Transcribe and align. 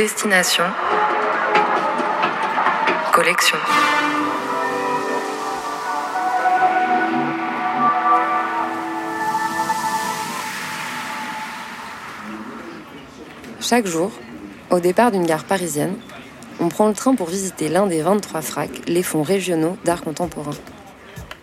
Destination. 0.00 0.64
Collection. 3.12 3.58
Chaque 13.60 13.86
jour, 13.86 14.10
au 14.70 14.80
départ 14.80 15.10
d'une 15.12 15.26
gare 15.26 15.44
parisienne, 15.44 15.96
on 16.60 16.70
prend 16.70 16.88
le 16.88 16.94
train 16.94 17.14
pour 17.14 17.28
visiter 17.28 17.68
l'un 17.68 17.86
des 17.86 18.00
23 18.00 18.40
fracs, 18.40 18.70
les 18.86 19.02
fonds 19.02 19.22
régionaux 19.22 19.76
d'art 19.84 20.00
contemporain. 20.00 20.56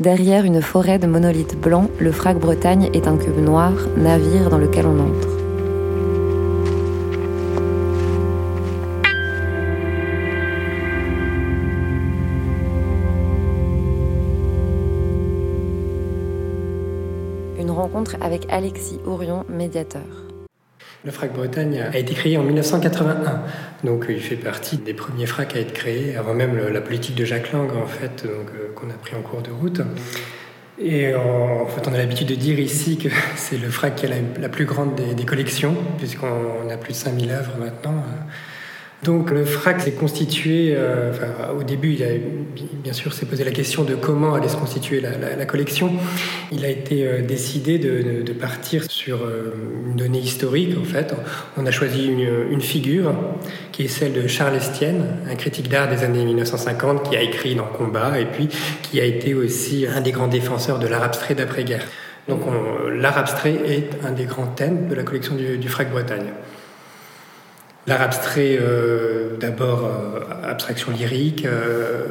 Derrière 0.00 0.44
une 0.44 0.62
forêt 0.62 1.00
de 1.00 1.08
monolithes 1.08 1.60
blancs, 1.60 1.90
le 1.98 2.12
frac 2.12 2.38
Bretagne 2.38 2.88
est 2.94 3.08
un 3.08 3.16
cube 3.16 3.36
noir, 3.38 3.72
navire 3.96 4.48
dans 4.48 4.58
lequel 4.58 4.86
on 4.86 5.00
entre. 5.00 5.28
Une 17.58 17.72
rencontre 17.72 18.14
avec 18.20 18.46
Alexis 18.50 19.00
Ourion, 19.04 19.44
médiateur. 19.48 20.27
Le 21.08 21.12
FRAC 21.12 21.32
Bretagne 21.32 21.80
a 21.90 21.96
été 21.96 22.12
créé 22.12 22.36
en 22.36 22.42
1981, 22.42 23.40
donc 23.82 24.04
il 24.10 24.20
fait 24.20 24.36
partie 24.36 24.76
des 24.76 24.92
premiers 24.92 25.24
FRAC 25.24 25.56
à 25.56 25.60
être 25.60 25.72
créés, 25.72 26.14
avant 26.18 26.34
même 26.34 26.58
la 26.70 26.82
politique 26.82 27.14
de 27.14 27.24
Jacques 27.24 27.50
Lang 27.52 27.70
en 27.82 27.86
fait, 27.86 28.26
euh, 28.26 28.42
qu'on 28.74 28.90
a 28.90 28.92
pris 28.92 29.16
en 29.16 29.22
cours 29.22 29.40
de 29.40 29.50
route. 29.50 29.80
Et 30.78 31.14
en, 31.14 31.64
fait, 31.64 31.88
on 31.88 31.94
a 31.94 31.96
l'habitude 31.96 32.28
de 32.28 32.34
dire 32.34 32.60
ici 32.60 32.98
que 32.98 33.08
c'est 33.36 33.56
le 33.56 33.70
FRAC 33.70 33.94
qui 33.94 34.04
a 34.04 34.10
la, 34.38 34.50
plus 34.50 34.66
grande 34.66 34.96
des, 34.96 35.14
des 35.14 35.24
collections, 35.24 35.74
puisqu'on 35.96 36.68
a 36.70 36.76
plus 36.76 36.92
de 36.92 36.98
5000 36.98 37.30
œuvres 37.30 37.54
maintenant. 37.58 38.04
Donc 39.04 39.30
le 39.30 39.44
FRAC 39.44 39.80
s'est 39.80 39.92
constitué, 39.92 40.74
euh, 40.76 41.12
au 41.56 41.62
début, 41.62 41.92
il 41.92 42.02
a, 42.02 42.08
bien 42.82 42.92
sûr, 42.92 43.12
s'est 43.12 43.26
posé 43.26 43.44
la 43.44 43.52
question 43.52 43.84
de 43.84 43.94
comment 43.94 44.34
allait 44.34 44.48
se 44.48 44.56
constituer 44.56 45.00
la, 45.00 45.46
collection. 45.46 45.92
Il 46.50 46.64
a 46.64 46.68
été 46.68 47.06
euh, 47.06 47.22
décidé 47.22 47.78
de, 47.78 48.32
partir 48.32 48.90
sur 48.90 49.22
euh, 49.22 49.54
une 49.86 49.96
donnée 49.96 50.18
historique, 50.18 50.76
en 50.78 50.84
fait. 50.84 51.14
On 51.56 51.64
a 51.64 51.70
choisi 51.70 52.06
une, 52.06 52.60
figure 52.60 53.14
qui 53.70 53.84
est 53.84 53.88
celle 53.88 54.12
de 54.12 54.26
Charles 54.26 54.56
Estienne, 54.56 55.06
un 55.30 55.36
critique 55.36 55.68
d'art 55.68 55.88
des 55.88 56.02
années 56.02 56.24
1950 56.24 57.08
qui 57.08 57.16
a 57.16 57.22
écrit 57.22 57.54
dans 57.54 57.66
Combat 57.66 58.18
et 58.18 58.26
puis 58.26 58.48
qui 58.82 59.00
a 59.00 59.04
été 59.04 59.32
aussi 59.32 59.86
un 59.86 60.00
des 60.00 60.10
grands 60.10 60.26
défenseurs 60.26 60.80
de 60.80 60.88
l'art 60.88 61.04
abstrait 61.04 61.36
d'après-guerre. 61.36 61.86
Donc 62.28 62.40
l'art 62.92 63.16
abstrait 63.16 63.54
est 63.64 63.90
un 64.04 64.10
des 64.10 64.24
grands 64.24 64.48
thèmes 64.48 64.88
de 64.88 64.94
la 64.94 65.04
collection 65.04 65.36
du, 65.36 65.56
du 65.56 65.68
FRAC 65.68 65.90
Bretagne. 65.90 66.32
L'art 67.88 68.02
abstrait, 68.02 68.58
euh, 68.60 69.38
d'abord 69.40 69.86
euh, 69.86 70.20
abstraction 70.46 70.92
lyrique, 70.92 71.46
euh, 71.46 72.04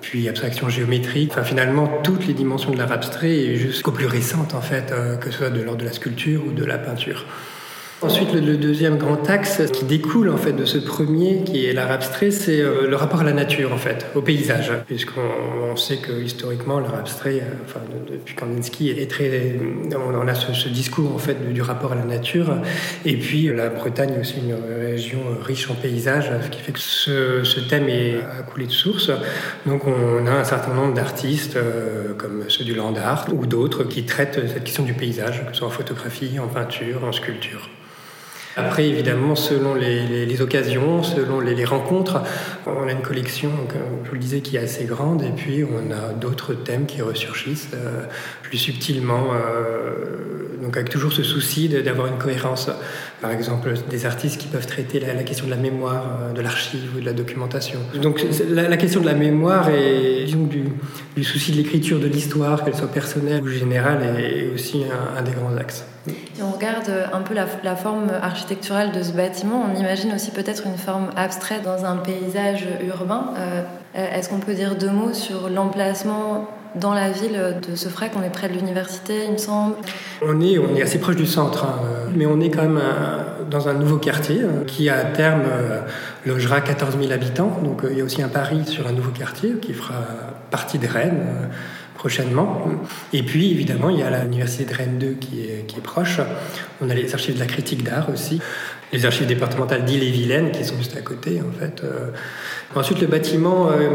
puis 0.00 0.26
abstraction 0.26 0.70
géométrique, 0.70 1.32
enfin 1.32 1.42
finalement 1.42 1.86
toutes 2.02 2.26
les 2.26 2.32
dimensions 2.32 2.70
de 2.70 2.78
l'art 2.78 2.90
abstrait 2.90 3.56
jusqu'aux 3.56 3.92
plus 3.92 4.06
récentes 4.06 4.54
en 4.54 4.62
fait, 4.62 4.94
que 5.20 5.30
ce 5.30 5.36
soit 5.36 5.50
de 5.50 5.60
l'ordre 5.60 5.80
de 5.80 5.84
la 5.84 5.92
sculpture 5.92 6.46
ou 6.46 6.52
de 6.52 6.64
la 6.64 6.78
peinture. 6.78 7.26
Ensuite, 8.02 8.32
le, 8.32 8.56
deuxième 8.56 8.96
grand 8.96 9.28
axe 9.28 9.60
qui 9.74 9.84
découle 9.84 10.30
en 10.30 10.38
fait 10.38 10.54
de 10.54 10.64
ce 10.64 10.78
premier, 10.78 11.44
qui 11.44 11.66
est 11.66 11.74
l'art 11.74 11.90
abstrait, 11.90 12.30
c'est 12.30 12.58
euh, 12.58 12.88
le 12.88 12.96
rapport 12.96 13.20
à 13.20 13.24
la 13.24 13.34
nature 13.34 13.74
en 13.74 13.76
fait, 13.76 14.06
au 14.14 14.22
paysage, 14.22 14.72
puisqu'on 14.86 15.76
sait 15.76 15.98
que 15.98 16.12
historiquement 16.12 16.80
l'art 16.80 16.94
abstrait, 16.94 17.40
euh, 17.40 17.62
enfin 17.62 17.80
depuis 18.10 18.34
Kandinsky, 18.34 18.88
est 18.88 19.10
très, 19.10 19.54
on 19.94 20.26
a 20.26 20.34
ce, 20.34 20.70
discours 20.70 21.14
en 21.14 21.18
fait 21.18 21.52
du, 21.52 21.60
rapport 21.60 21.92
à 21.92 21.94
la 21.94 22.04
nature, 22.04 22.56
et 23.04 23.18
puis 23.18 23.54
la 23.54 23.68
Bretagne 23.68 24.14
est 24.16 24.20
aussi 24.20 24.36
une 24.38 24.56
région 24.82 25.20
riche 25.42 25.70
en 25.70 25.74
paysages, 25.74 26.30
ce 26.42 26.48
qui 26.48 26.62
fait 26.62 26.72
que 26.72 26.80
ce, 26.80 27.60
thème 27.68 27.90
est 27.90 28.16
à 28.38 28.42
couler 28.42 28.66
de 28.66 28.72
source. 28.72 29.10
Donc 29.66 29.82
on 29.86 30.26
a 30.26 30.32
un 30.32 30.44
certain 30.44 30.72
nombre 30.72 30.94
d'artistes 30.94 31.56
euh, 31.56 32.14
comme 32.16 32.44
ceux 32.48 32.64
du 32.64 32.74
land 32.74 32.94
art 32.96 33.26
ou 33.34 33.44
d'autres 33.44 33.84
qui 33.84 34.04
traitent 34.04 34.40
cette 34.46 34.64
question 34.64 34.84
du 34.84 34.94
paysage, 34.94 35.44
que 35.44 35.52
ce 35.52 35.58
soit 35.58 35.68
en 35.68 35.70
photographie, 35.70 36.38
en 36.38 36.48
peinture, 36.48 37.04
en 37.04 37.12
sculpture. 37.12 37.68
Après, 38.56 38.88
évidemment, 38.88 39.36
selon 39.36 39.74
les, 39.74 40.42
occasions, 40.42 41.02
selon 41.02 41.40
les, 41.40 41.64
rencontres, 41.64 42.22
on 42.66 42.88
a 42.88 42.92
une 42.92 43.02
collection, 43.02 43.50
comme 43.68 44.04
je 44.04 44.08
vous 44.08 44.14
le 44.14 44.20
disais, 44.20 44.40
qui 44.40 44.56
est 44.56 44.60
assez 44.60 44.84
grande, 44.84 45.22
et 45.22 45.30
puis 45.30 45.64
on 45.64 45.90
a 45.92 46.12
d'autres 46.12 46.54
thèmes 46.54 46.86
qui 46.86 47.00
ressurgissent 47.00 47.68
euh, 47.74 48.04
plus 48.42 48.58
subtilement, 48.58 49.28
euh, 49.32 50.39
donc 50.70 50.76
avec 50.76 50.88
toujours 50.88 51.12
ce 51.12 51.24
souci 51.24 51.68
d'avoir 51.68 52.06
une 52.06 52.16
cohérence. 52.16 52.70
Par 53.20 53.32
exemple, 53.32 53.74
des 53.90 54.06
artistes 54.06 54.40
qui 54.40 54.46
peuvent 54.46 54.68
traiter 54.68 55.00
la, 55.00 55.24
question 55.24 55.46
de 55.46 55.50
la 55.50 55.56
mémoire, 55.56 56.04
euh, 56.22 56.32
de 56.32 56.40
l'archive 56.40 56.96
ou 56.96 57.00
de 57.00 57.04
la 57.04 57.12
documentation. 57.12 57.80
Donc 58.00 58.24
la, 58.48 58.76
question 58.76 59.00
de 59.00 59.06
la 59.06 59.14
mémoire 59.14 59.68
et 59.68 60.26
du, 61.16 61.24
souci 61.24 61.50
de 61.50 61.56
l'écriture 61.56 61.98
de 61.98 62.06
l'histoire, 62.06 62.62
qu'elle 62.62 62.76
soit 62.76 62.92
personnelle 62.92 63.42
ou 63.42 63.48
générale, 63.48 63.98
est 64.16 64.54
aussi 64.54 64.84
un 65.18 65.22
des 65.22 65.32
grands 65.32 65.56
axes. 65.56 65.84
Si 66.06 66.40
on 66.40 66.52
regarde 66.52 66.88
un 67.12 67.22
peu 67.22 67.34
la, 67.34 67.74
forme 67.74 68.06
architecturale 68.22 68.92
de 68.92 69.02
ce 69.02 69.10
bâtiment, 69.10 69.66
on 69.68 69.76
imagine 69.76 70.14
aussi 70.14 70.30
peut-être 70.30 70.66
une 70.66 70.78
forme 70.78 71.10
abstraite 71.16 71.64
dans 71.64 71.84
un 71.84 71.96
paysage 71.96 72.64
urbain. 72.86 73.34
Euh, 73.36 73.62
est-ce 74.14 74.28
qu'on 74.28 74.38
peut 74.38 74.54
dire 74.54 74.76
deux 74.76 74.90
mots 74.90 75.14
sur 75.14 75.48
l'emplacement 75.48 76.48
dans 76.74 76.94
la 76.94 77.10
ville 77.10 77.56
de 77.68 77.76
ce 77.76 77.88
frac 77.88 78.12
On 78.16 78.22
est 78.22 78.30
près 78.30 78.48
de 78.48 78.54
l'université, 78.54 79.24
il 79.26 79.32
me 79.32 79.38
semble. 79.38 79.74
On 80.22 80.40
est, 80.40 80.58
on 80.58 80.76
est 80.76 80.82
assez 80.82 80.98
proche 80.98 81.16
du 81.16 81.26
centre, 81.26 81.64
hein, 81.64 81.80
mais 82.14 82.26
on 82.26 82.40
est 82.40 82.50
quand 82.50 82.62
même 82.62 82.80
dans 83.50 83.68
un 83.68 83.74
nouveau 83.74 83.98
quartier 83.98 84.42
hein, 84.42 84.64
qui, 84.66 84.88
à 84.88 85.04
terme, 85.04 85.42
euh, 85.50 85.80
logera 86.24 86.60
14 86.60 86.96
000 86.98 87.12
habitants. 87.12 87.58
Donc 87.62 87.84
euh, 87.84 87.88
il 87.90 87.98
y 87.98 88.00
a 88.00 88.04
aussi 88.04 88.22
un 88.22 88.28
pari 88.28 88.64
sur 88.66 88.86
un 88.86 88.92
nouveau 88.92 89.10
quartier 89.10 89.54
qui 89.60 89.74
fera 89.74 89.94
partie 90.50 90.78
des 90.78 90.86
Rennes 90.86 91.26
prochainement. 92.00 92.62
Et 93.12 93.22
puis, 93.22 93.50
évidemment, 93.50 93.90
il 93.90 93.98
y 93.98 94.02
a 94.02 94.24
l'Université 94.24 94.64
de 94.64 94.74
Rennes 94.74 94.98
2 94.98 95.06
qui 95.20 95.42
est, 95.42 95.66
qui 95.66 95.76
est 95.76 95.82
proche. 95.82 96.20
On 96.80 96.88
a 96.88 96.94
les 96.94 97.12
archives 97.12 97.34
de 97.34 97.40
la 97.40 97.44
critique 97.44 97.84
d'art 97.84 98.08
aussi, 98.08 98.40
les 98.90 99.04
archives 99.04 99.26
départementales 99.26 99.84
d'Ille-et-Vilaine 99.84 100.50
qui 100.50 100.64
sont 100.64 100.78
juste 100.78 100.96
à 100.96 101.02
côté, 101.02 101.42
en 101.42 101.52
fait. 101.58 101.82
Euh. 101.84 102.10
Ensuite, 102.74 103.02
le 103.02 103.06
bâtiment, 103.06 103.68
euh, 103.70 103.90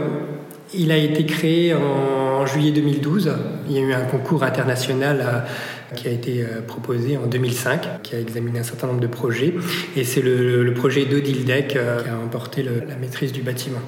il 0.78 0.92
a 0.92 0.98
été 0.98 1.26
créé 1.26 1.74
en 1.74 2.46
juillet 2.46 2.72
2012. 2.72 3.32
Il 3.68 3.76
y 3.76 3.78
a 3.78 3.82
eu 3.82 3.94
un 3.94 4.06
concours 4.06 4.44
international 4.44 5.22
euh, 5.22 5.96
qui 5.96 6.08
a 6.08 6.12
été 6.12 6.46
proposé 6.68 7.18
en 7.18 7.28
2005, 7.28 8.02
qui 8.04 8.16
a 8.16 8.20
examiné 8.20 8.60
un 8.60 8.64
certain 8.64 8.88
nombre 8.88 9.00
de 9.00 9.08
projets. 9.08 9.54
Et 9.96 10.04
c'est 10.04 10.22
le, 10.22 10.74
projet 10.74 11.06
d'Odile 11.06 11.46
Deck 11.46 11.70
qui 11.70 11.78
a 11.78 12.18
emporté 12.24 12.64
la 12.64 12.96
maîtrise 12.96 13.32
du 13.32 13.42
bâtiment. 13.42 13.82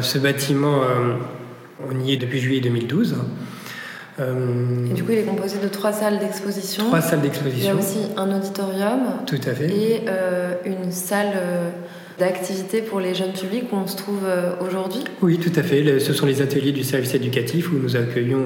Ce 0.00 0.18
bâtiment 0.18 0.80
on 1.90 2.00
y 2.00 2.12
est 2.12 2.16
depuis 2.16 2.40
juillet 2.40 2.60
2012. 2.60 3.16
Euh, 4.20 4.86
et 4.90 4.94
du 4.94 5.02
coup, 5.02 5.12
il 5.12 5.18
est 5.18 5.24
composé 5.24 5.58
de 5.58 5.68
trois 5.68 5.92
salles 5.92 6.18
d'exposition. 6.18 6.84
Trois 6.86 7.00
salles 7.00 7.20
d'exposition. 7.20 7.60
Il 7.62 7.66
y 7.66 7.70
a 7.70 7.74
aussi 7.74 7.98
un 8.16 8.36
auditorium. 8.36 9.00
Tout 9.26 9.40
à 9.46 9.54
fait. 9.54 9.66
Et 9.66 10.04
euh, 10.08 10.54
une 10.64 10.92
salle 10.92 11.32
euh, 12.14 12.24
d'activité 12.24 12.82
pour 12.82 13.00
les 13.00 13.14
jeunes 13.14 13.32
publics 13.32 13.64
où 13.72 13.76
on 13.76 13.86
se 13.86 13.96
trouve 13.96 14.22
aujourd'hui? 14.60 15.04
Oui, 15.22 15.38
tout 15.38 15.52
à 15.56 15.62
fait. 15.62 15.98
Ce 15.98 16.12
sont 16.12 16.26
les 16.26 16.42
ateliers 16.42 16.72
du 16.72 16.84
service 16.84 17.14
éducatif 17.14 17.70
où 17.72 17.76
nous 17.76 17.96
accueillons 17.96 18.44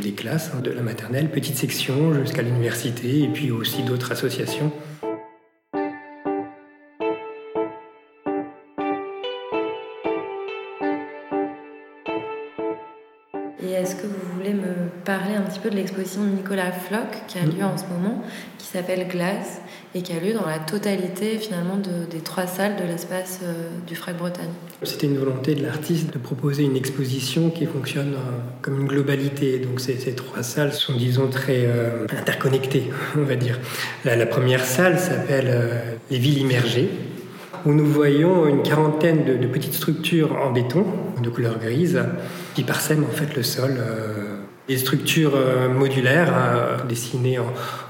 des 0.00 0.12
classes 0.12 0.52
hein, 0.54 0.60
de 0.60 0.70
la 0.70 0.82
maternelle, 0.82 1.30
petite 1.30 1.56
section 1.56 2.14
jusqu'à 2.24 2.42
l'université 2.42 3.22
et 3.22 3.28
puis 3.28 3.50
aussi 3.50 3.82
d'autres 3.82 4.12
associations. 4.12 4.72
Parler 15.04 15.34
un 15.34 15.42
petit 15.42 15.58
peu 15.58 15.70
de 15.70 15.76
l'exposition 15.76 16.22
de 16.22 16.28
Nicolas 16.28 16.72
Floch 16.72 17.24
qui 17.26 17.38
a 17.38 17.42
lieu 17.42 17.64
en 17.64 17.76
ce 17.76 17.84
moment, 17.84 18.22
qui 18.58 18.66
s'appelle 18.66 19.06
Glace 19.08 19.60
et 19.94 20.02
qui 20.02 20.12
a 20.12 20.20
lieu 20.20 20.32
dans 20.32 20.46
la 20.46 20.58
totalité 20.58 21.38
finalement 21.38 21.76
des 21.76 22.18
trois 22.18 22.46
salles 22.46 22.76
de 22.76 22.84
l'espace 22.84 23.40
euh, 23.42 23.68
du 23.86 23.96
Frac 23.96 24.16
Bretagne? 24.18 24.50
C'était 24.82 25.06
une 25.06 25.16
volonté 25.16 25.54
de 25.54 25.62
l'artiste 25.62 26.12
de 26.12 26.18
proposer 26.18 26.64
une 26.64 26.76
exposition 26.76 27.50
qui 27.50 27.64
fonctionne 27.64 28.14
euh, 28.14 28.38
comme 28.60 28.80
une 28.80 28.86
globalité. 28.86 29.58
Donc 29.58 29.80
ces, 29.80 29.96
trois 30.14 30.42
salles 30.42 30.72
sont 30.74 30.94
disons 30.94 31.28
très 31.28 31.64
euh, 31.66 32.06
interconnectées, 32.16 32.90
on 33.16 33.24
va 33.24 33.36
dire. 33.36 33.58
La, 34.04 34.26
première 34.26 34.64
salle 34.64 34.98
s'appelle 34.98 35.98
Les 36.10 36.18
villes 36.18 36.38
immergées 36.38 36.90
où 37.64 37.72
nous 37.72 37.86
voyons 37.86 38.46
une 38.46 38.62
quarantaine 38.62 39.24
de, 39.24 39.46
petites 39.46 39.74
structures 39.74 40.36
en 40.36 40.52
béton 40.52 40.84
de 41.22 41.28
couleur 41.28 41.58
grise 41.58 42.00
qui 42.58 42.64
parsèment 42.64 43.04
en 43.04 43.12
fait 43.12 43.36
le 43.36 43.44
sol 43.44 43.78
des 44.68 44.76
structures 44.76 45.34
euh, 45.34 45.68
modulaires 45.68 46.32
euh, 46.36 46.76
dessinées 46.88 47.38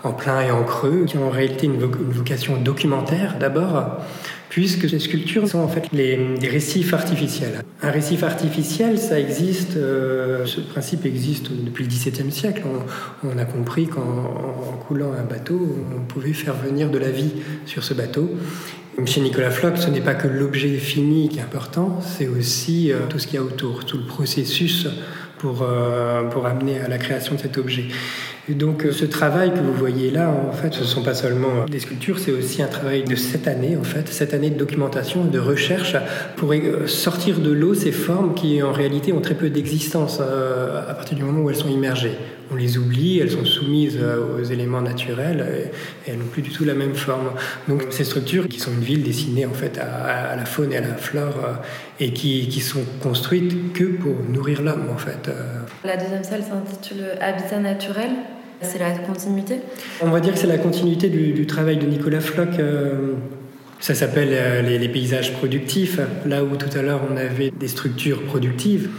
en, 0.05 0.13
plein 0.13 0.43
et 0.43 0.51
en 0.51 0.63
creux, 0.63 1.05
qui 1.07 1.17
ont 1.17 1.27
en 1.27 1.31
réalité 1.31 1.67
une, 1.67 1.79
vocation 1.79 2.61
documentaire 2.61 3.37
d'abord, 3.41 3.99
puisque 4.51 4.91
ces 4.91 4.99
sculptures 4.99 5.49
sont 5.49 5.61
en 5.61 5.69
fait 5.69 5.89
des 5.93 6.49
récifs 6.49 6.93
artificiels. 6.93 7.63
Un 7.83 7.91
récif 7.91 8.23
artificiel, 8.23 8.99
ça 8.99 9.19
existe, 9.19 9.77
euh, 9.77 10.47
ce 10.47 10.61
principe 10.61 11.05
existe 11.05 11.51
depuis 11.51 11.85
le 11.85 11.91
XVIIe 11.91 12.31
siècle. 12.31 12.63
On, 13.25 13.39
a 13.39 13.45
compris 13.45 13.87
qu'en 13.89 14.79
coulant 14.87 15.13
un 15.19 15.25
bateau, 15.25 15.79
on 15.97 16.05
pouvait 16.05 16.33
faire 16.33 16.55
venir 16.55 16.91
de 16.91 16.99
la 16.99 17.11
vie 17.11 17.33
sur 17.67 17.83
ce 17.83 17.95
bateau. 17.95 18.31
Chez 19.07 19.21
Nicolas 19.21 19.51
Floch, 19.51 19.77
ce 19.77 19.91
n'est 19.91 20.01
pas 20.01 20.15
que 20.15 20.29
l'objet 20.29 20.77
fini 20.77 21.29
qui 21.29 21.39
est 21.39 21.43
important, 21.43 22.01
c'est 22.01 22.29
aussi 22.29 22.93
tout 23.09 23.19
ce 23.19 23.27
qu'il 23.27 23.37
y 23.37 23.39
a 23.39 23.43
autour, 23.43 23.85
tout 23.85 23.97
le 23.97 24.05
processus 24.05 24.89
pour, 25.39 25.63
euh, 25.63 26.25
pour 26.25 26.47
amener 26.47 26.81
à 26.81 26.89
la 26.89 26.99
création 26.99 27.35
de 27.35 27.41
cet 27.41 27.59
objet. 27.59 27.87
Et 28.49 28.55
donc 28.55 28.85
euh, 28.85 28.93
ce 28.93 29.05
travail 29.05 29.53
que 29.53 29.59
vous 29.59 29.73
voyez 29.73 30.11
là, 30.11 30.31
en 30.31 30.53
fait, 30.53 30.75
ce 30.75 30.81
ne 30.81 30.85
sont 30.85 31.03
pas 31.03 31.15
seulement 31.15 31.65
des 31.71 31.79
sculptures, 31.79 32.19
c'est 32.19 32.33
aussi 32.33 32.63
un 32.63 32.67
travail 32.67 33.05
de 33.05 33.15
sept 33.15 33.47
années, 33.47 33.77
en 33.77 33.85
fait, 33.85 34.09
sept 34.09 34.35
années 34.35 34.51
de 34.51 34.59
documentation 34.59 35.27
et 35.27 35.31
de 35.31 35.39
recherche 35.39 35.97
pour 36.37 36.53
euh, 36.53 36.87
sortir 36.87 37.39
de 37.41 37.51
l'eau 37.51 37.75
ces 37.75 37.93
formes 37.93 38.35
qui, 38.35 38.63
en 38.63 38.73
réalité, 38.73 39.13
ont 39.13 39.21
très 39.21 39.35
peu 39.35 39.51
d'existence 39.51 40.21
à 40.21 40.95
partir 40.95 41.17
du 41.17 41.25
moment 41.25 41.41
où 41.41 41.51
elles 41.51 41.57
sont 41.57 41.69
immergées 41.69 42.17
on 42.51 42.57
les 42.57 42.79
oublie, 42.79 43.19
elles 43.19 43.31
sont 43.31 43.45
soumises 43.45 43.99
aux 43.99 44.43
éléments 44.43 44.81
naturels 44.81 45.45
et, 46.07 46.11
elles 46.11 46.19
n'ont 46.19 46.27
plus 46.27 46.43
du 46.43 46.51
tout 46.51 46.65
la 46.65 46.75
même 46.75 46.95
forme. 46.95 47.31
Donc 47.69 47.85
ces 47.91 48.05
structures 48.05 48.49
qui 48.49 48.59
sont 48.59 48.73
une 48.73 48.85
ville 48.85 49.03
dessinée 49.03 49.47
en 49.47 49.53
fait 49.53 49.79
à, 49.79 50.35
la 50.37 50.45
faune 50.45 50.73
et 50.73 50.77
à 50.77 50.81
la 50.81 50.95
flore 50.95 51.35
euh, 51.45 51.55
et 52.01 52.13
qui, 52.13 52.61
sont 52.61 52.85
construites 53.03 53.73
que 53.73 53.85
pour 53.85 54.15
nourrir 54.29 54.63
l'homme 54.63 54.89
en 54.93 54.99
fait. 54.99 55.29
Euh. 55.29 55.61
La 55.85 55.97
deuxième 55.97 56.25
salle 56.25 56.43
s'intitule 56.43 57.05
Habitat 57.21 57.59
naturel. 57.59 58.11
C'est 58.61 58.81
la 58.81 58.91
continuité? 58.91 59.61
On 60.01 60.11
va 60.11 60.19
dire 60.19 60.33
que 60.33 60.39
c'est 60.39 60.49
la 60.49 60.59
continuité 60.59 61.09
du, 61.09 61.47
travail 61.47 61.77
de 61.77 61.87
Nicolas 61.87 62.21
Floch. 62.21 62.59
Euh, 62.59 63.13
ça 63.79 63.95
s'appelle 63.95 64.65
les, 64.67 64.89
paysages 64.89 65.33
productifs, 65.35 66.01
là 66.27 66.43
où 66.43 66.57
tout 66.57 66.77
à 66.77 66.83
l'heure 66.83 67.03
on 67.09 67.17
avait 67.17 67.53
des 67.53 67.69
structures 67.69 68.25
productives. 68.25 68.91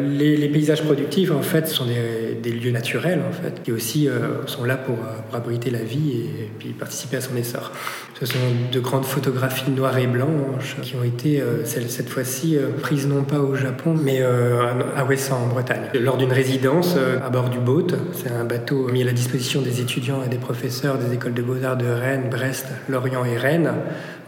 Les, 0.00 0.48
paysages 0.48 0.82
productifs, 0.82 1.30
en 1.30 1.42
fait, 1.42 1.68
sont 1.68 1.86
des, 1.86 2.50
lieux 2.50 2.70
naturels, 2.70 3.20
en 3.28 3.32
fait, 3.32 3.62
qui 3.62 3.72
aussi 3.72 4.08
euh, 4.08 4.46
sont 4.46 4.64
là 4.64 4.76
pour, 4.76 4.96
euh, 4.96 5.36
abriter 5.36 5.70
la 5.70 5.82
vie 5.82 6.12
et, 6.12 6.50
puis 6.58 6.68
participer 6.70 7.16
à 7.16 7.20
son 7.20 7.36
essor. 7.36 7.72
Ce 8.20 8.26
sont 8.26 8.38
de 8.72 8.80
grandes 8.80 9.04
photographies 9.04 9.70
noires 9.70 9.98
et 9.98 10.06
blanches 10.06 10.76
qui 10.82 10.94
ont 10.96 11.02
été, 11.02 11.40
euh, 11.40 11.64
cette 11.64 12.08
fois-ci, 12.08 12.56
prises 12.80 13.06
non 13.06 13.24
pas 13.24 13.38
au 13.38 13.54
Japon, 13.54 13.94
mais 14.00 14.22
à 14.22 15.04
Ouessant, 15.04 15.42
en 15.44 15.46
Bretagne. 15.48 15.88
Lors 16.00 16.16
d'une 16.16 16.32
résidence 16.32 16.96
à 16.96 17.28
bord 17.30 17.50
du 17.50 17.58
boat, 17.58 17.88
c'est 18.12 18.30
un 18.30 18.44
bateau 18.44 18.88
mis 18.88 19.02
à 19.02 19.06
la 19.06 19.12
disposition 19.12 19.62
des 19.62 19.80
étudiants 19.80 20.22
et 20.24 20.28
des 20.28 20.38
professeurs 20.38 20.98
des 20.98 21.14
écoles 21.14 21.34
de 21.34 21.42
beaux-arts 21.42 21.76
de 21.76 21.86
Rennes, 21.86 22.28
Brest, 22.30 22.66
Lorient 22.88 23.24
et 23.24 23.36
Rennes, 23.36 23.72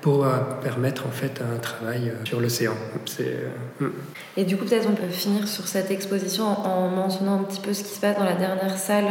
pour 0.07 0.25
euh, 0.25 0.37
permettre 0.63 1.05
en 1.09 1.11
fait 1.11 1.43
un 1.43 1.59
travail 1.59 2.11
euh, 2.11 2.25
sur 2.25 2.41
l'océan. 2.41 2.75
Euh, 3.19 3.49
hmm. 3.81 3.91
Et 4.37 4.45
du 4.45 4.57
coup, 4.57 4.65
peut-être 4.65 4.87
on 4.89 4.95
peut 4.95 5.09
finir 5.11 5.49
sur 5.49 5.67
cette 5.67 5.91
exposition 5.91 6.45
en 6.45 6.89
mentionnant 6.89 7.41
un 7.41 7.43
petit 7.43 7.59
peu 7.59 7.75
ce 7.75 7.83
qui 7.83 7.93
se 7.93 7.99
passe 7.99 8.17
dans 8.17 8.23
la 8.23 8.37
dernière 8.37 8.79
salle 8.79 9.07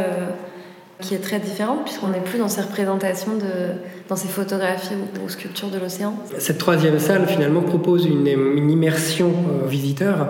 qui 1.01 1.13
est 1.13 1.19
très 1.19 1.39
différente 1.39 1.83
puisqu'on 1.83 2.07
n'est 2.07 2.21
plus 2.21 2.39
dans 2.39 2.47
ces 2.47 2.61
représentations, 2.61 3.35
de, 3.35 3.73
dans 4.07 4.15
ces 4.15 4.29
photographies 4.29 4.93
ou, 5.21 5.27
sculptures 5.27 5.67
de 5.67 5.79
l'océan. 5.79 6.17
Cette 6.37 6.59
troisième 6.59 6.97
salle 6.99 7.27
finalement 7.27 7.61
propose 7.61 8.05
une, 8.05 8.25
immersion 8.25 9.33
aux 9.65 9.67
visiteurs. 9.67 10.29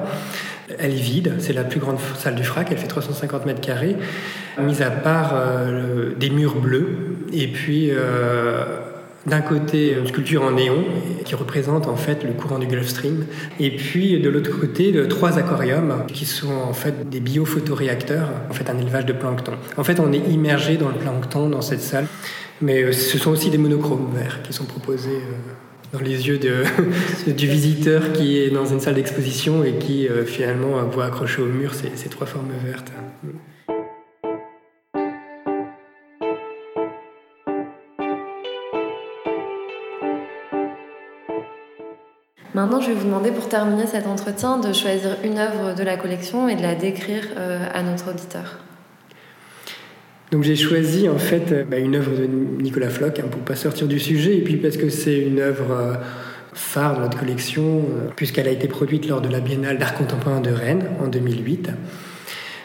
Elle 0.79 0.93
est 0.93 0.95
vide, 0.95 1.35
c'est 1.37 1.53
la 1.53 1.63
plus 1.63 1.79
grande 1.79 1.97
salle 2.17 2.33
du 2.33 2.43
FRAC, 2.43 2.71
elle 2.71 2.79
fait 2.79 2.87
350 2.87 3.45
mètres 3.45 3.61
carrés, 3.61 3.97
mis 4.59 4.81
à 4.81 4.89
part 4.89 5.35
des 6.17 6.31
murs 6.31 6.55
bleus 6.55 7.17
et 7.31 7.49
puis 7.49 7.91
d'un 9.25 9.41
côté, 9.41 9.93
une 9.93 10.07
sculpture 10.07 10.43
en 10.43 10.51
néon 10.51 10.83
qui 11.23 11.35
représente 11.35 11.87
en 11.87 11.95
fait 11.95 12.23
le 12.23 12.33
courant 12.33 12.59
du 12.59 12.67
Gulf 12.67 12.87
Stream, 12.87 13.25
et 13.59 13.75
puis 13.75 14.19
de 14.19 14.29
l'autre 14.29 14.51
côté, 14.51 14.93
trois 15.07 15.37
aquariums 15.37 16.05
qui 16.07 16.25
sont 16.25 16.53
en 16.53 16.73
fait 16.73 17.09
des 17.09 17.19
biophotoréacteurs, 17.19 18.29
en 18.49 18.53
fait 18.53 18.69
un 18.69 18.77
élevage 18.77 19.05
de 19.05 19.13
plancton. 19.13 19.53
En 19.77 19.83
fait, 19.83 19.99
on 19.99 20.11
est 20.11 20.29
immergé 20.29 20.77
dans 20.77 20.89
le 20.89 20.95
plancton 20.95 21.49
dans 21.49 21.61
cette 21.61 21.81
salle, 21.81 22.07
mais 22.61 22.83
euh, 22.83 22.91
ce 22.91 23.17
sont 23.17 23.31
aussi 23.31 23.49
des 23.49 23.57
monochromes 23.57 24.11
verts 24.13 24.41
qui 24.43 24.53
sont 24.53 24.65
proposés 24.65 25.09
euh, 25.09 25.97
dans 25.97 25.99
les 25.99 26.27
yeux 26.27 26.37
de, 26.37 26.63
du 27.31 27.47
visiteur 27.47 28.13
qui 28.13 28.37
est 28.37 28.49
dans 28.49 28.65
une 28.65 28.79
salle 28.79 28.95
d'exposition 28.95 29.63
et 29.63 29.73
qui 29.73 30.07
euh, 30.07 30.23
finalement 30.25 30.83
voit 30.83 31.05
accrocher 31.05 31.41
au 31.41 31.47
mur 31.47 31.73
ces 31.73 32.09
trois 32.09 32.27
formes 32.27 32.51
vertes. 32.63 32.91
Maintenant, 42.55 42.79
je 42.79 42.87
vais 42.87 42.93
vous 42.93 43.03
demander 43.03 43.31
pour 43.31 43.49
terminer 43.49 43.85
cet 43.85 44.07
entretien 44.07 44.57
de 44.57 44.71
choisir 44.71 45.17
une 45.25 45.37
œuvre 45.39 45.75
de 45.75 45.83
la 45.83 45.97
collection 45.97 46.47
et 46.47 46.55
de 46.55 46.61
la 46.61 46.73
décrire 46.73 47.23
euh, 47.35 47.59
à 47.73 47.83
notre 47.83 48.11
auditeur. 48.11 48.59
Donc 50.31 50.43
j'ai 50.43 50.55
choisi 50.55 51.09
en 51.09 51.17
fait 51.17 51.51
euh, 51.51 51.65
bah, 51.69 51.79
une 51.79 51.97
œuvre 51.97 52.11
de 52.17 52.25
Nicolas 52.63 52.89
Floch 52.89 53.19
hein, 53.19 53.25
pour 53.29 53.41
pas 53.41 53.57
sortir 53.57 53.87
du 53.87 53.99
sujet 53.99 54.37
et 54.37 54.41
puis 54.41 54.55
parce 54.55 54.77
que 54.77 54.87
c'est 54.87 55.19
une 55.19 55.39
œuvre 55.39 55.69
euh, 55.69 55.93
phare 56.53 56.95
de 56.95 57.01
notre 57.01 57.19
collection 57.19 57.81
puisqu'elle 58.15 58.47
a 58.47 58.51
été 58.51 58.69
produite 58.69 59.09
lors 59.09 59.19
de 59.19 59.27
la 59.27 59.41
Biennale 59.41 59.77
d'art 59.77 59.93
contemporain 59.93 60.39
de 60.39 60.51
Rennes 60.51 60.85
en 61.03 61.07
2008. 61.07 61.71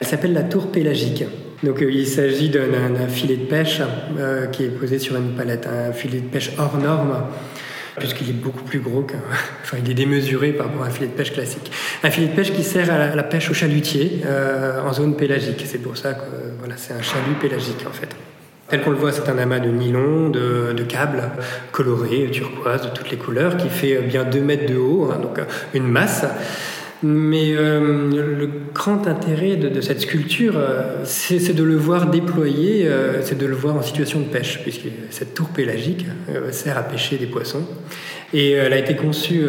Elle 0.00 0.06
s'appelle 0.06 0.34
la 0.34 0.44
tour 0.44 0.70
pélagique. 0.70 1.24
Donc 1.64 1.80
il 1.80 2.06
s'agit 2.06 2.48
d'un 2.48 3.08
filet 3.08 3.36
de 3.36 3.46
pêche 3.46 3.82
qui 4.52 4.62
est 4.62 4.68
posé 4.68 5.00
sur 5.00 5.16
une 5.16 5.34
palette, 5.34 5.66
un 5.66 5.92
filet 5.92 6.20
de 6.20 6.28
pêche 6.28 6.52
hors 6.58 6.78
norme 6.78 7.24
puisqu'il 7.98 8.30
est 8.30 8.34
beaucoup 8.34 8.62
plus 8.62 8.80
gros 8.80 9.02
qu'un. 9.02 9.18
Enfin, 9.62 9.76
il 9.84 9.90
est 9.90 9.94
démesuré 9.94 10.52
par 10.52 10.66
rapport 10.66 10.82
à 10.82 10.86
un 10.86 10.90
filet 10.90 11.06
de 11.06 11.12
pêche 11.12 11.32
classique. 11.32 11.70
Un 12.02 12.10
filet 12.10 12.28
de 12.28 12.34
pêche 12.34 12.52
qui 12.52 12.64
sert 12.64 12.90
à 12.92 13.14
la, 13.14 13.22
pêche 13.22 13.50
au 13.50 13.54
chalutier 13.54 14.22
euh, 14.26 14.82
en 14.82 14.92
zone 14.92 15.16
pélagique. 15.16 15.64
C'est 15.66 15.78
pour 15.78 15.96
ça 15.96 16.14
que 16.14 16.24
voilà, 16.58 16.74
c'est 16.76 16.94
un 16.94 17.02
chalut 17.02 17.34
pélagique 17.40 17.84
en 17.88 17.92
fait. 17.92 18.08
Tel 18.68 18.82
qu'on 18.82 18.90
le 18.90 18.96
voit, 18.96 19.10
c'est 19.10 19.28
un 19.28 19.36
amas 19.36 19.58
de 19.58 19.68
nylon, 19.68 20.28
de, 20.28 20.84
câbles 20.88 21.24
colorés, 21.72 22.30
turquoise, 22.32 22.82
de 22.82 22.88
toutes 22.88 23.10
les 23.10 23.16
couleurs, 23.16 23.56
qui 23.56 23.68
fait 23.68 24.00
bien 24.00 24.22
2 24.22 24.40
mètres 24.40 24.72
de 24.72 24.76
haut, 24.76 25.10
hein, 25.12 25.18
donc 25.20 25.40
une 25.74 25.88
masse. 25.88 26.24
Mais 27.02 27.54
euh, 27.54 28.36
le 28.38 28.50
grand 28.74 29.06
intérêt 29.06 29.56
de, 29.56 29.80
cette 29.80 30.02
sculpture, 30.02 30.54
euh, 30.56 31.00
c'est 31.04 31.54
de 31.54 31.64
le 31.64 31.76
voir 31.76 32.10
déployer, 32.10 32.86
euh, 32.86 33.22
c'est 33.22 33.38
de 33.38 33.46
le 33.46 33.54
voir 33.54 33.76
en 33.76 33.82
situation 33.82 34.20
de 34.20 34.26
pêche, 34.26 34.60
puisque 34.62 34.88
cette 35.10 35.32
tour 35.34 35.48
pélagique 35.48 36.04
sert 36.50 36.76
à 36.76 36.82
pêcher 36.82 37.16
des 37.16 37.26
poissons. 37.26 37.62
Et 38.34 38.52
elle 38.52 38.72
a 38.72 38.78
été 38.78 38.94
conçue 38.96 39.44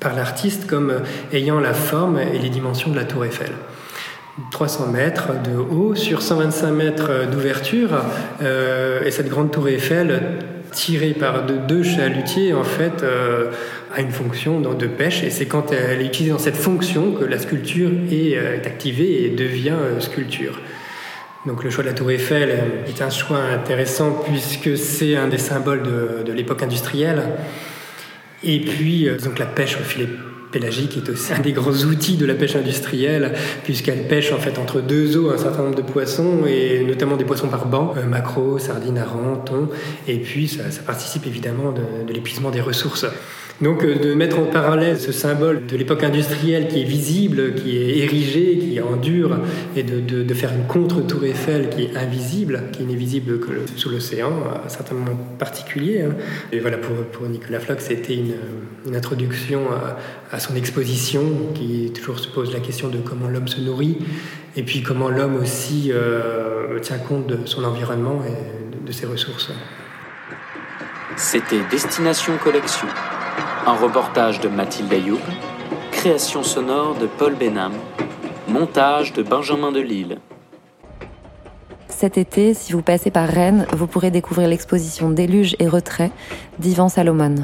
par 0.00 0.14
l'artiste 0.14 0.66
comme 0.66 0.94
ayant 1.32 1.60
la 1.60 1.74
forme 1.74 2.18
et 2.18 2.38
les 2.38 2.48
dimensions 2.48 2.90
de 2.90 2.96
la 2.96 3.04
tour 3.04 3.24
Eiffel. 3.24 3.50
300 4.50 4.88
mètres 4.92 5.28
de 5.42 5.56
haut 5.56 5.94
sur 5.94 6.22
125 6.22 6.70
mètres 6.70 7.10
d'ouverture, 7.30 8.00
et 8.40 9.10
cette 9.10 9.28
grande 9.28 9.50
tour 9.50 9.68
Eiffel 9.68 10.22
tirée 10.72 11.12
par 11.12 11.42
deux 11.44 11.82
chalutiers, 11.82 12.54
en 12.54 12.64
fait, 12.64 13.04
a 13.94 14.00
une 14.00 14.10
fonction 14.10 14.60
de 14.60 14.86
pêche 14.86 15.22
et 15.22 15.30
c'est 15.30 15.46
quand 15.46 15.72
elle 15.72 16.00
est 16.00 16.06
utilisée 16.06 16.32
dans 16.32 16.38
cette 16.38 16.56
fonction 16.56 17.12
que 17.12 17.24
la 17.24 17.38
sculpture 17.38 17.90
est, 18.10 18.36
euh, 18.36 18.56
activée 18.56 19.24
et 19.24 19.30
devient 19.30 19.76
euh, 19.78 20.00
sculpture. 20.00 20.60
Donc 21.46 21.62
le 21.62 21.70
choix 21.70 21.84
de 21.84 21.90
la 21.90 21.94
tour 21.94 22.10
Eiffel 22.10 22.50
est 22.88 23.02
un 23.02 23.10
choix 23.10 23.38
intéressant 23.38 24.22
puisque 24.24 24.78
c'est 24.78 25.14
un 25.14 25.28
des 25.28 25.38
symboles 25.38 25.82
de, 26.24 26.32
l'époque 26.32 26.62
industrielle. 26.62 27.22
Et 28.42 28.60
puis, 28.60 29.08
euh, 29.08 29.18
donc 29.18 29.38
la 29.38 29.46
pêche 29.46 29.76
au 29.76 29.84
filet 29.84 30.08
pélagique 30.54 30.96
est 30.96 31.10
aussi 31.10 31.32
un 31.32 31.40
des 31.40 31.52
grands 31.52 31.74
outils 31.84 32.16
de 32.16 32.24
la 32.24 32.34
pêche 32.34 32.54
industrielle, 32.54 33.32
puisqu'elle 33.64 34.06
pêche 34.06 34.32
en 34.32 34.38
fait 34.38 34.56
entre 34.58 34.80
deux 34.80 35.16
eaux 35.16 35.30
un 35.30 35.36
certain 35.36 35.64
nombre 35.64 35.74
de 35.74 35.82
poissons, 35.82 36.46
et 36.46 36.84
notamment 36.84 37.16
des 37.16 37.24
poissons 37.24 37.48
par 37.48 37.66
banc, 37.66 37.94
euh, 37.96 38.06
maquereaux, 38.06 38.58
sardines, 38.58 38.98
harengs, 38.98 39.44
thon, 39.44 39.68
et 40.06 40.18
puis 40.18 40.46
ça, 40.46 40.62
participe 40.86 41.26
évidemment 41.26 41.72
de, 41.72 42.12
l'épuisement 42.12 42.50
des 42.50 42.60
ressources. 42.60 43.04
Donc 43.60 43.84
euh, 43.84 43.94
de 43.94 44.14
mettre 44.14 44.40
en 44.40 44.46
parallèle 44.46 44.98
ce 44.98 45.12
symbole 45.12 45.66
de 45.66 45.76
l'époque 45.76 46.02
industrielle 46.02 46.66
qui 46.66 46.80
est 46.80 46.84
visible, 46.84 47.54
qui 47.54 47.76
est 47.76 47.98
érigé, 47.98 48.58
qui 48.58 48.76
est 48.76 48.82
en 48.82 48.96
dur, 48.96 49.38
et 49.76 49.84
de, 49.84 50.00
de, 50.00 50.34
faire 50.34 50.52
une 50.52 50.66
contre-tour 50.66 51.24
Eiffel 51.24 51.70
qui 51.70 51.84
est 51.84 51.96
invisible, 51.96 52.64
qui 52.72 52.82
n'est 52.82 52.96
visible 52.96 53.38
que 53.38 53.52
sous 53.76 53.90
l'océan, 53.90 54.32
à 54.64 54.68
certains 54.68 54.96
moments 54.96 55.18
particuliers. 55.38 56.02
Hein. 56.02 56.16
Et 56.50 56.58
voilà, 56.58 56.78
pour, 56.78 57.28
Nicolas 57.28 57.60
Floch, 57.60 57.78
c'était 57.78 58.16
une, 58.16 58.34
introduction 58.94 59.60
à, 60.30 60.38
son 60.40 60.56
exposition 60.56 61.22
qui 61.54 61.90
toujours 61.94 62.18
se 62.18 62.28
pose 62.28 62.52
la 62.52 62.60
question 62.60 62.88
de 62.88 62.98
comment 62.98 63.28
l'homme 63.28 63.48
se 63.48 63.60
nourrit, 63.60 63.98
et 64.56 64.62
puis 64.62 64.82
comment 64.82 65.08
l'homme 65.08 65.36
aussi 65.36 65.90
euh, 65.92 66.78
tient 66.80 66.98
compte 66.98 67.26
de 67.26 67.38
son 67.46 67.64
environnement 67.64 68.22
et 68.26 68.86
de 68.86 68.92
ses 68.92 69.06
ressources. 69.06 69.50
C'était 71.16 71.60
Destination 71.70 72.34
Collection. 72.42 72.88
Un 73.66 73.76
reportage 73.76 74.40
de 74.40 74.48
Mathilde 74.48 74.92
Ayoub, 74.92 75.20
création 75.90 76.42
sonore 76.42 76.96
de 76.96 77.06
Paul 77.06 77.34
Benham, 77.34 77.72
montage 78.46 79.14
de 79.14 79.22
Benjamin 79.22 79.72
Delille. 79.72 80.18
Cet 81.88 82.18
été, 82.18 82.52
si 82.52 82.74
vous 82.74 82.82
passez 82.82 83.10
par 83.10 83.26
Rennes, 83.26 83.66
vous 83.72 83.86
pourrez 83.86 84.10
découvrir 84.10 84.48
l'exposition 84.48 85.08
Déluge 85.08 85.56
et 85.60 85.66
Retrait 85.66 86.10
d'Ivan 86.58 86.90
Salomon. 86.90 87.36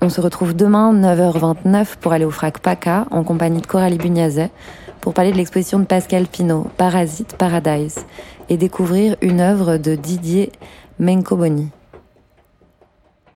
On 0.00 0.08
se 0.08 0.22
retrouve 0.22 0.56
demain 0.56 0.94
9h29 0.94 1.96
pour 2.00 2.14
aller 2.14 2.24
au 2.24 2.30
FRAC 2.30 2.58
PACA 2.60 3.04
en 3.10 3.24
compagnie 3.24 3.60
de 3.60 3.66
Coralie 3.66 3.98
Bugnazet 3.98 4.50
pour 5.02 5.12
parler 5.12 5.32
de 5.32 5.36
l'exposition 5.36 5.80
de 5.80 5.84
Pascal 5.84 6.24
Pinault, 6.26 6.66
Parasite 6.78 7.36
Paradise, 7.36 8.06
et 8.48 8.56
découvrir 8.56 9.16
une 9.20 9.42
œuvre 9.42 9.76
de 9.76 9.96
Didier 9.96 10.50
Mencoboni. 10.98 11.68